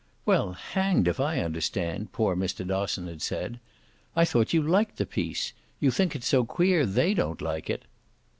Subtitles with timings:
[0.25, 2.65] "Well, hanged if I understand!" poor Mr.
[2.65, 3.59] Dosson had said.
[4.15, 7.85] "I thought you liked the piece you think it's so queer THEY don't like it."